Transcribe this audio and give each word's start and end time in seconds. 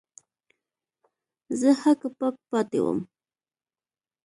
زه 1.59 1.69
هک 1.81 2.01
پک 2.17 2.35
پاتې 2.49 2.79
وم. 2.83 2.99